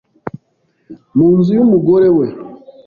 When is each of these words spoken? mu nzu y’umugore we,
mu 1.17 1.27
nzu 1.37 1.51
y’umugore 1.57 2.07
we, 2.17 2.27